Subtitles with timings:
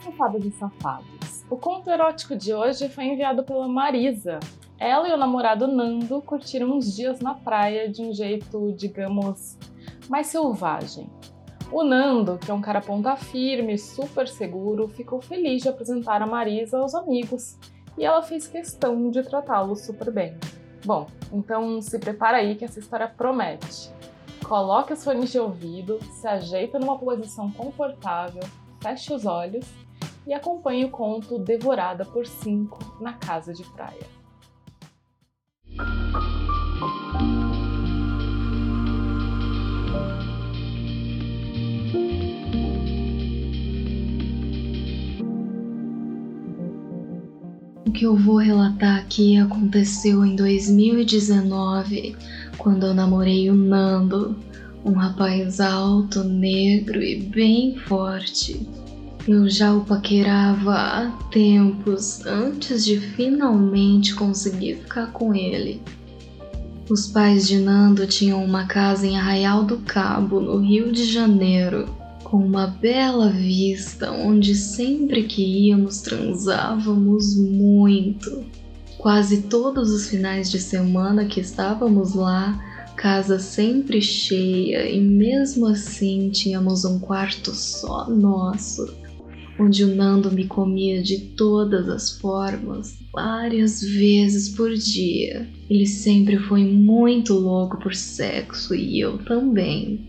[0.00, 1.44] Safada dos Safados.
[1.50, 4.38] O conto erótico de hoje foi enviado pela Marisa.
[4.78, 9.58] Ela e o namorado Nando curtiram uns dias na praia de um jeito, digamos,
[10.08, 11.06] mais selvagem.
[11.70, 16.26] O Nando, que é um cara ponta firme, super seguro, ficou feliz de apresentar a
[16.26, 17.58] Marisa aos amigos
[17.98, 20.36] e ela fez questão de tratá-lo super bem.
[20.84, 23.92] Bom, então se prepara aí que essa história promete.
[24.48, 28.42] Coloque os fones de ouvido, se ajeita numa posição confortável,
[28.80, 29.66] feche os olhos
[30.26, 34.06] e acompanhe o conto Devorada por Cinco na Casa de Praia.
[47.86, 52.16] O que eu vou relatar aqui aconteceu em 2019,
[52.56, 54.38] quando eu namorei o Nando,
[54.84, 58.66] um rapaz alto, negro e bem forte.
[59.28, 65.80] Eu já o paquerava há tempos antes de finalmente conseguir ficar com ele.
[66.88, 71.88] Os pais de Nando tinham uma casa em Arraial do Cabo, no Rio de Janeiro,
[72.24, 78.44] com uma bela vista onde sempre que íamos transávamos muito.
[78.98, 82.58] Quase todos os finais de semana que estávamos lá,
[82.96, 88.92] casa sempre cheia e mesmo assim tínhamos um quarto só nosso,
[89.60, 95.46] onde o Nando me comia de todas as formas, várias vezes por dia.
[95.68, 100.00] Ele sempre foi muito louco por sexo e eu também.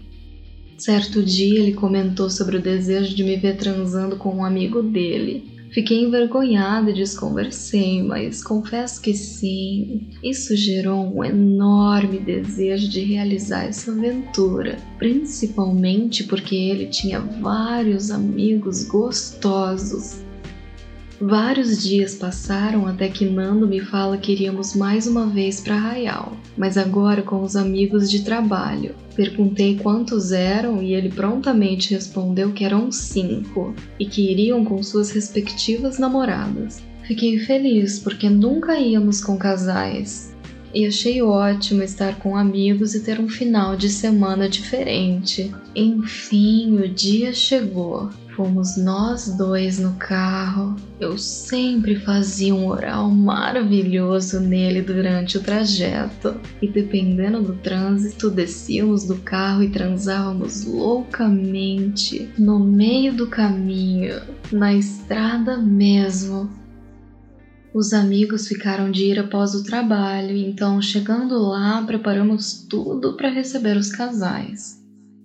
[0.77, 5.60] Certo dia ele comentou sobre o desejo de me ver transando com um amigo dele.
[5.71, 13.63] Fiquei envergonhada e desconversei, mas confesso que sim, isso gerou um enorme desejo de realizar
[13.63, 20.21] essa aventura, principalmente porque ele tinha vários amigos gostosos.
[21.21, 26.35] Vários dias passaram até que Nando me fala que iríamos mais uma vez para Arraial,
[26.57, 28.95] mas agora com os amigos de trabalho.
[29.15, 35.11] Perguntei quantos eram e ele prontamente respondeu que eram cinco e que iriam com suas
[35.11, 36.81] respectivas namoradas.
[37.03, 40.35] Fiquei feliz porque nunca íamos com casais.
[40.73, 45.53] E achei ótimo estar com amigos e ter um final de semana diferente.
[45.75, 48.09] Enfim, o dia chegou.
[48.35, 50.75] Fomos nós dois no carro.
[50.99, 56.39] Eu sempre fazia um oral maravilhoso nele durante o trajeto.
[56.61, 64.21] E dependendo do trânsito, descíamos do carro e transávamos loucamente no meio do caminho,
[64.51, 66.49] na estrada mesmo.
[67.73, 73.77] Os amigos ficaram de ir após o trabalho, então chegando lá, preparamos tudo para receber
[73.77, 74.80] os casais.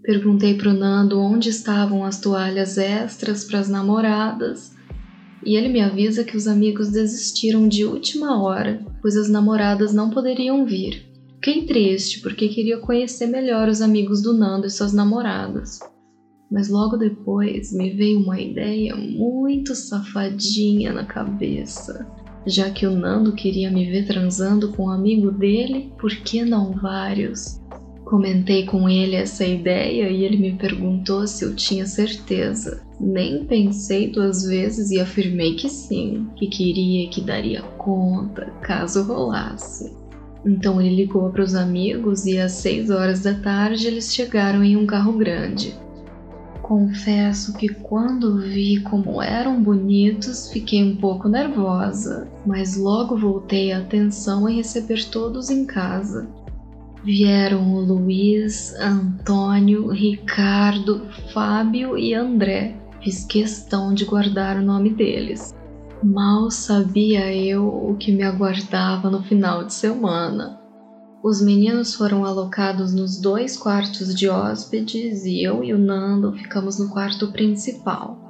[0.07, 4.73] Perguntei pro Nando onde estavam as toalhas extras para as namoradas
[5.45, 10.09] e ele me avisa que os amigos desistiram de última hora, pois as namoradas não
[10.09, 11.05] poderiam vir.
[11.35, 15.81] Fiquei triste porque queria conhecer melhor os amigos do Nando e suas namoradas.
[16.49, 22.07] Mas logo depois me veio uma ideia muito safadinha na cabeça.
[22.47, 26.71] Já que o Nando queria me ver transando com um amigo dele, por que não
[26.71, 27.61] vários?
[28.07, 32.81] Comentei com ele essa ideia e ele me perguntou se eu tinha certeza.
[33.01, 39.93] Nem pensei duas vezes e afirmei que sim, que queria que daria conta caso rolasse.
[40.45, 44.77] Então ele ligou para os amigos e às seis horas da tarde eles chegaram em
[44.77, 45.75] um carro grande.
[46.63, 53.79] Confesso que quando vi como eram bonitos, fiquei um pouco nervosa, mas logo voltei a
[53.79, 56.29] atenção em receber todos em casa
[57.05, 62.77] vieram o Luiz, Antônio, Ricardo, Fábio e André.
[63.03, 65.55] Fiz questão de guardar o nome deles.
[66.03, 70.61] Mal sabia eu o que me aguardava no final de semana.
[71.23, 76.79] Os meninos foram alocados nos dois quartos de hóspedes e eu e o Nando ficamos
[76.79, 78.27] no quarto principal.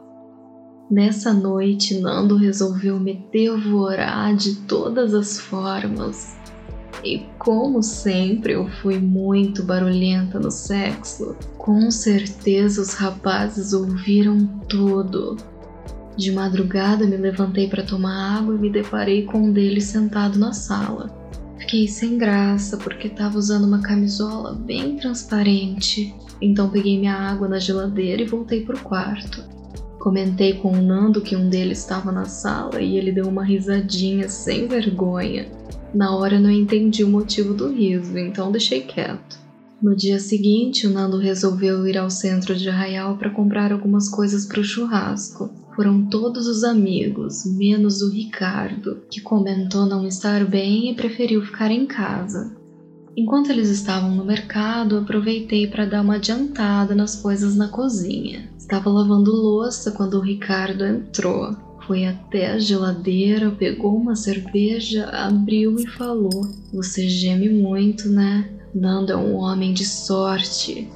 [0.91, 6.37] Nessa noite, Nando resolveu me devorar de todas as formas.
[7.07, 15.37] E como sempre eu fui muito barulhenta no sexo, com certeza os rapazes ouviram tudo.
[16.17, 20.53] De madrugada me levantei para tomar água e me deparei com um deles sentado na
[20.53, 21.15] sala.
[21.61, 26.13] Fiquei sem graça porque estava usando uma camisola bem transparente.
[26.43, 29.45] Então peguei minha água na geladeira e voltei pro quarto.
[30.01, 34.29] Comentei com o Nando que um deles estava na sala e ele deu uma risadinha
[34.29, 35.49] sem vergonha.
[35.97, 39.39] Na hora não entendi o motivo do riso, então deixei quieto.
[39.83, 44.45] No dia seguinte, o Nando resolveu ir ao centro de Arraial para comprar algumas coisas
[44.45, 45.49] para o churrasco.
[45.75, 51.71] foram todos os amigos, menos o Ricardo, que comentou não estar bem e preferiu ficar
[51.71, 52.55] em casa.
[53.17, 58.51] Enquanto eles estavam no mercado, aproveitei para dar uma adiantada nas coisas na cozinha.
[58.59, 61.57] Estava lavando louça quando o Ricardo entrou.
[61.87, 66.43] Foi até a geladeira, pegou uma cerveja, abriu e falou:
[66.73, 68.51] Você geme muito, né?
[68.75, 70.89] Nando é um homem de sorte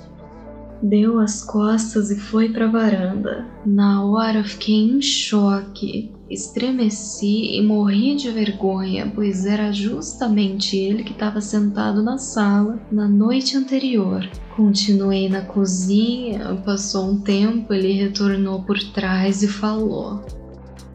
[0.82, 3.46] deu as costas e foi para a varanda.
[3.64, 11.12] Na hora fiquei em choque, estremeci e morri de vergonha, pois era justamente ele que
[11.12, 14.28] estava sentado na sala na noite anterior.
[14.56, 20.25] Continuei na cozinha, passou um tempo, ele retornou por trás e falou: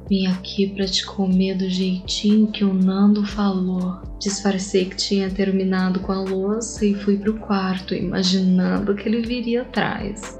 [0.07, 3.99] Vim aqui para te comer do jeitinho que o Nando falou.
[4.19, 9.63] Disfarcei que tinha terminado com a louça e fui pro quarto, imaginando que ele viria
[9.63, 10.39] atrás.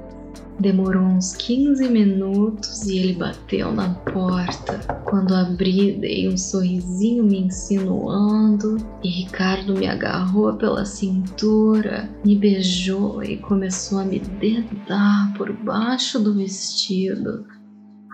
[0.58, 4.78] Demorou uns 15 minutos e ele bateu na porta.
[5.04, 13.22] Quando abri, dei um sorrisinho me insinuando e Ricardo me agarrou pela cintura, me beijou
[13.22, 17.44] e começou a me dedar por baixo do vestido.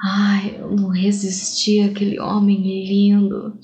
[0.05, 3.57] Ai, eu não resisti àquele homem lindo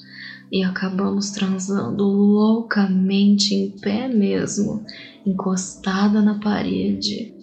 [0.52, 4.84] e acabamos transando loucamente em pé mesmo,
[5.26, 7.34] encostada na parede.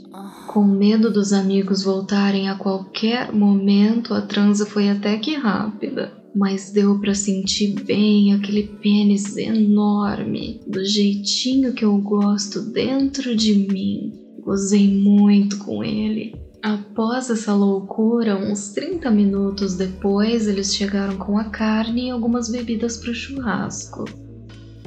[0.48, 6.72] Com medo dos amigos voltarem a qualquer momento, a transa foi até que rápida, mas
[6.72, 14.14] deu para sentir bem aquele pênis enorme, do jeitinho que eu gosto dentro de mim.
[14.42, 21.44] Gozei muito com ele Após essa loucura, uns 30 minutos depois, eles chegaram com a
[21.44, 24.06] carne e algumas bebidas para o churrasco.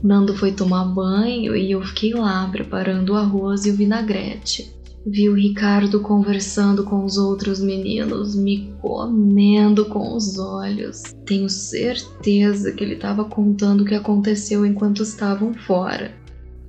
[0.02, 4.75] Nando foi tomar banho e eu fiquei lá preparando o arroz e o vinagrete.
[5.06, 11.00] Vi o Ricardo conversando com os outros meninos, me comendo com os olhos.
[11.24, 16.12] Tenho certeza que ele estava contando o que aconteceu enquanto estavam fora.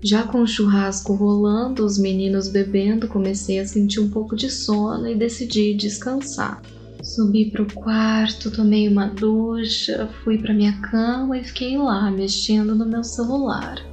[0.02, 5.08] Já com o churrasco rolando, os meninos bebendo, comecei a sentir um pouco de sono
[5.08, 6.62] e decidi descansar.
[7.04, 12.86] Subi pro quarto, tomei uma ducha, fui pra minha cama e fiquei lá mexendo no
[12.86, 13.89] meu celular.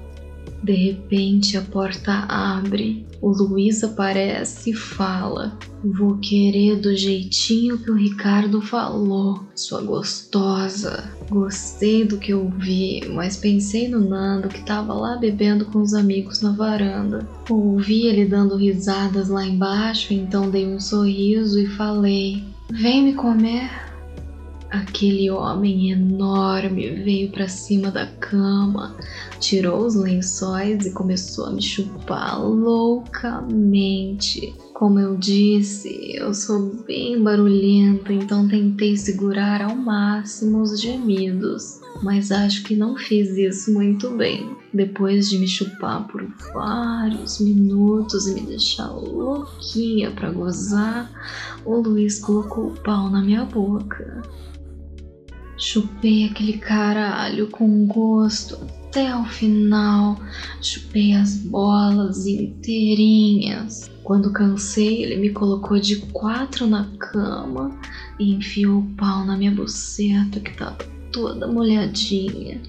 [0.62, 7.90] De repente a porta abre, o Luiz aparece e fala: Vou querer do jeitinho que
[7.90, 11.10] o Ricardo falou, sua gostosa.
[11.30, 15.94] Gostei do que eu vi, mas pensei no Nando que tava lá bebendo com os
[15.94, 17.28] amigos na varanda.
[17.48, 23.70] Ouvi ele dando risadas lá embaixo, então dei um sorriso e falei: Vem me comer.
[24.70, 28.96] Aquele homem enorme veio para cima da cama,
[29.40, 33.96] tirou os lençóis e começou a me chupar loucamente.
[34.74, 42.30] Como eu disse, eu sou bem barulhento, então tentei segurar ao máximo os gemidos, mas
[42.30, 44.54] acho que não fiz isso muito bem.
[44.74, 46.22] Depois de me chupar por
[46.52, 51.10] vários minutos e me deixar louquinha para gozar,
[51.64, 54.20] o Luiz colocou o pau na minha boca.
[55.56, 60.16] Chupei aquele caralho com gosto até o final.
[60.62, 63.90] Chupei as bolas inteirinhas.
[64.02, 67.76] Quando cansei, ele me colocou de quatro na cama
[68.18, 70.78] e enfiou o pau na minha buceta que tava
[71.12, 72.60] toda molhadinha.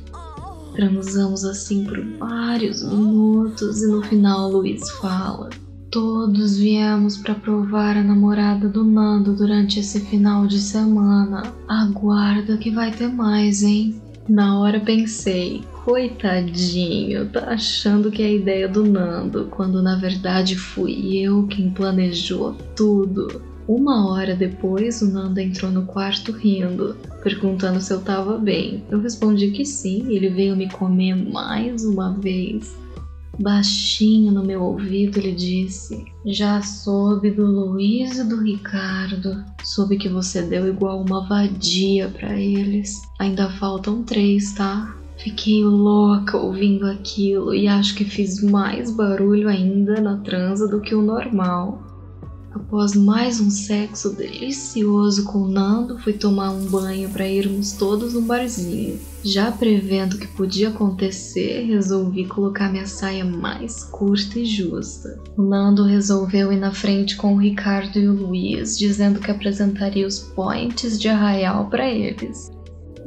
[0.74, 5.50] Transamos assim por vários minutos e no final Luiz fala:
[5.92, 11.44] Todos viemos para provar a namorada do Nando durante esse final de semana.
[11.68, 14.02] Aguarda que vai ter mais, hein?
[14.28, 20.58] Na hora pensei, coitadinho, tá achando que é a ideia do Nando, quando na verdade
[20.58, 23.42] fui eu quem planejou tudo.
[23.66, 28.84] Uma hora depois, o Nando entrou no quarto rindo, perguntando se eu tava bem.
[28.92, 32.76] Eu respondi que sim, e ele veio me comer mais uma vez.
[33.40, 39.42] Baixinho no meu ouvido, ele disse: Já soube do Luiz e do Ricardo.
[39.64, 43.02] Soube que você deu igual uma vadia para eles.
[43.20, 44.98] Ainda faltam três, tá?
[45.18, 50.94] Fiquei louca ouvindo aquilo e acho que fiz mais barulho ainda na transa do que
[50.94, 51.84] o normal.
[52.54, 58.22] Após mais um sexo delicioso com Nando, fui tomar um banho para irmos todos no
[58.22, 59.00] barzinho.
[59.24, 65.20] Já prevendo o que podia acontecer, resolvi colocar minha saia mais curta e justa.
[65.38, 70.08] O Nando resolveu ir na frente com o Ricardo e o Luiz, dizendo que apresentaria
[70.08, 72.57] os points de arraial para eles.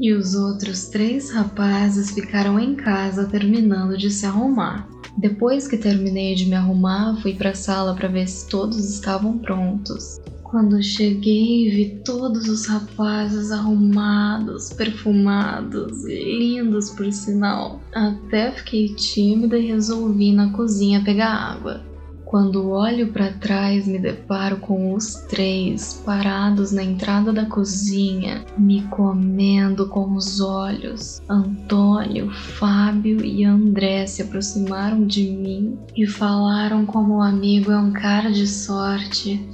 [0.01, 4.89] E os outros três rapazes ficaram em casa terminando de se arrumar.
[5.19, 9.37] Depois que terminei de me arrumar, fui para a sala para ver se todos estavam
[9.37, 10.19] prontos.
[10.43, 17.79] Quando cheguei, vi todos os rapazes arrumados, perfumados, lindos por sinal.
[17.93, 21.90] Até fiquei tímida e resolvi na cozinha pegar água.
[22.31, 28.83] Quando olho para trás, me deparo com os três parados na entrada da cozinha, me
[28.83, 31.21] comendo com os olhos.
[31.29, 37.91] Antônio, Fábio e André se aproximaram de mim e falaram como o amigo é um
[37.91, 39.45] cara de sorte.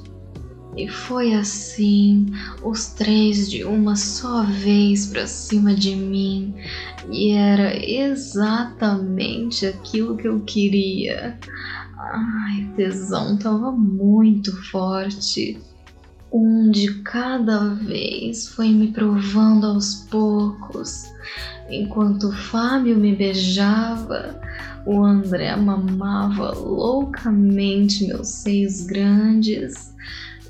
[0.76, 2.26] E foi assim,
[2.62, 6.54] os três de uma só vez para cima de mim,
[7.10, 11.38] e era exatamente aquilo que eu queria.
[12.12, 15.58] Ai, tesão tava muito forte.
[16.32, 21.04] Um de cada vez foi me provando aos poucos.
[21.68, 24.40] Enquanto o Fábio me beijava,
[24.84, 29.94] o André mamava loucamente meus seios grandes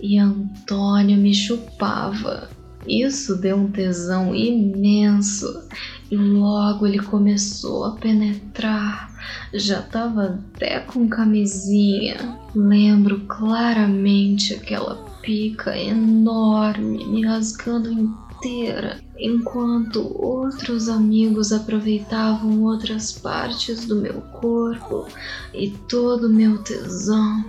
[0.00, 2.48] e Antônio me chupava.
[2.86, 5.62] Isso deu um tesão imenso
[6.10, 9.12] e logo ele começou a penetrar.
[9.52, 12.38] Já tava até com camisinha.
[12.54, 23.96] Lembro claramente aquela pica enorme me rasgando inteira, enquanto outros amigos aproveitavam outras partes do
[23.96, 25.06] meu corpo
[25.52, 27.44] e todo o meu tesão.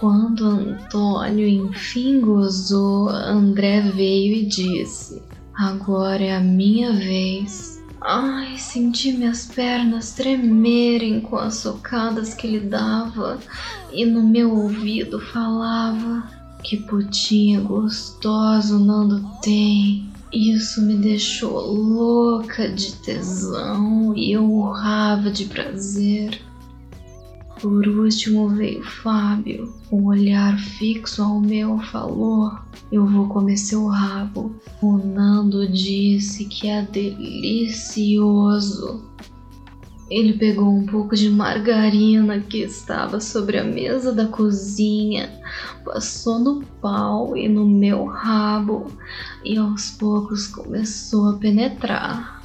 [0.00, 5.20] Quando Antônio enfim gozou, André veio e disse:
[5.52, 7.82] Agora é a minha vez.
[8.00, 13.40] Ai, senti minhas pernas tremerem com as socadas que ele dava
[13.92, 16.30] e no meu ouvido falava:
[16.62, 20.08] Que putinha gostoso Nando tem.
[20.32, 26.40] Isso me deixou louca de tesão e eu urrava de prazer.
[27.60, 32.56] Por último veio Fábio, um olhar fixo ao meu falou:
[32.92, 34.54] Eu vou comer seu rabo.
[34.80, 38.28] O Nando disse que é delicioso.
[40.08, 45.28] Ele pegou um pouco de margarina que estava sobre a mesa da cozinha,
[45.84, 48.86] passou no pau e no meu rabo
[49.44, 52.37] e aos poucos começou a penetrar.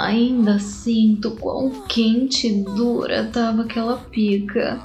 [0.00, 4.80] Ainda sinto quão quente e dura tava aquela pica.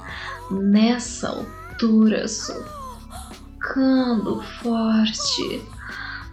[0.50, 5.62] Nessa altura, socando forte.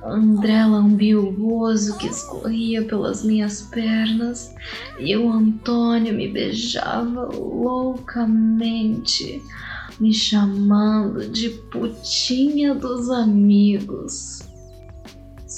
[0.03, 4.53] André lambiu o gozo que escorria pelas minhas pernas
[4.99, 9.41] e o Antônio me beijava loucamente,
[9.97, 14.52] me chamando de putinha dos amigos.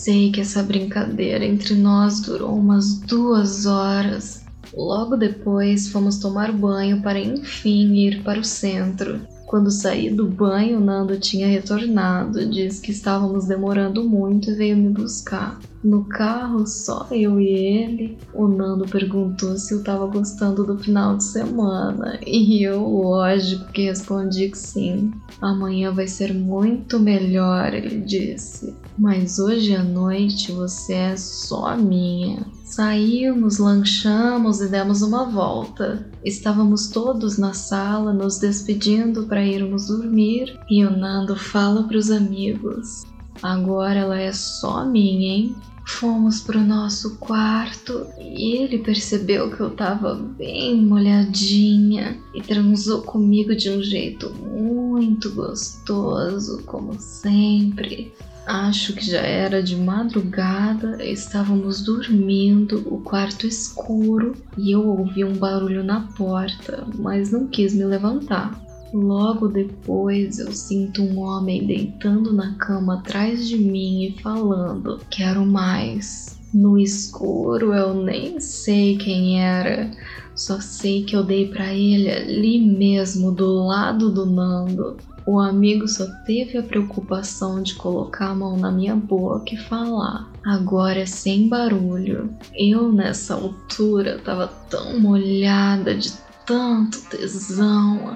[0.06, 4.46] Sei que essa brincadeira entre nós durou umas duas horas.
[4.72, 9.22] Logo depois fomos tomar banho para enfim ir para o centro.
[9.48, 14.90] Quando saí do banho, Nando tinha retornado, disse que estávamos demorando muito e veio me
[14.90, 15.60] buscar.
[15.84, 21.18] No carro, só eu e ele, o Nando perguntou se eu estava gostando do final
[21.18, 25.10] de semana e eu, lógico, que respondi que sim.
[25.42, 28.85] Amanhã vai ser muito melhor, ele disse.
[28.98, 32.46] Mas hoje à noite você é só minha.
[32.64, 36.10] Saímos, lanchamos e demos uma volta.
[36.24, 42.10] Estávamos todos na sala nos despedindo para irmos dormir e o Nando fala para os
[42.10, 43.04] amigos:
[43.44, 45.56] Agora ela é só minha, hein?
[45.86, 53.56] Fomos pro nosso quarto e ele percebeu que eu tava bem molhadinha e transou comigo
[53.56, 58.12] de um jeito muito gostoso, como sempre.
[58.46, 65.34] Acho que já era de madrugada, estávamos dormindo, o quarto escuro e eu ouvi um
[65.34, 68.62] barulho na porta, mas não quis me levantar.
[68.94, 75.44] Logo depois eu sinto um homem deitando na cama atrás de mim e falando: Quero
[75.44, 76.40] mais.
[76.54, 79.92] No escuro eu nem sei quem era,
[80.36, 84.98] só sei que eu dei para ele ali mesmo do lado do Nando.
[85.26, 90.30] O amigo só teve a preocupação de colocar a mão na minha boca e falar.
[90.46, 92.30] Agora é sem barulho.
[92.54, 96.14] Eu, nessa altura, tava tão molhada de
[96.46, 98.16] tanto tesão.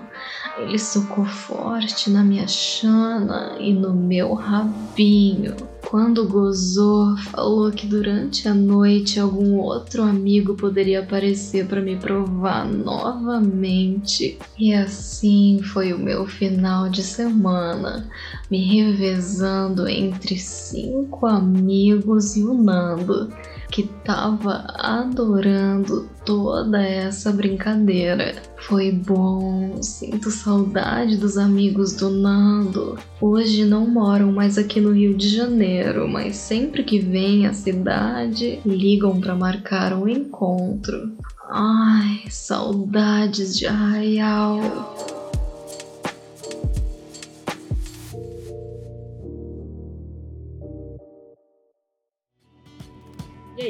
[0.61, 5.55] Ele socou forte na minha chana e no meu rabinho.
[5.89, 12.65] Quando gozou, falou que durante a noite algum outro amigo poderia aparecer para me provar
[12.67, 14.37] novamente.
[14.57, 18.07] E assim foi o meu final de semana,
[18.51, 23.33] me revezando entre cinco amigos e o Nando
[23.69, 28.35] que tava adorando toda essa brincadeira.
[28.57, 32.97] Foi bom, sinto saudade dos amigos do Nando.
[33.21, 38.59] Hoje não moram mais aqui no Rio de Janeiro, mas sempre que vêm à cidade,
[38.65, 41.13] ligam para marcar um encontro.
[41.49, 44.59] Ai, saudades de Arraial.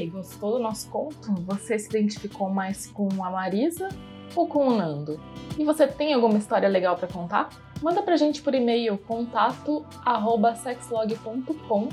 [0.07, 1.33] Gostou do nosso conto?
[1.45, 3.89] Você se identificou mais com a Marisa
[4.35, 5.19] ou com o Nando?
[5.57, 7.49] E você tem alguma história legal para contar?
[7.81, 11.87] Manda pra gente por e-mail contato@sexlog.com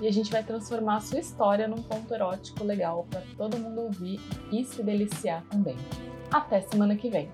[0.00, 3.82] e a gente vai transformar a sua história num conto erótico legal para todo mundo
[3.82, 4.18] ouvir
[4.52, 5.76] e se deliciar também.
[6.30, 7.28] Até semana que vem.